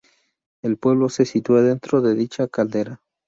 El 0.63 0.77
pueblo, 0.77 1.09
se 1.09 1.25
sitúa 1.25 1.61
dentro 1.61 2.01
de 2.01 2.15
dicha 2.15 2.47
caldera. 2.47 3.03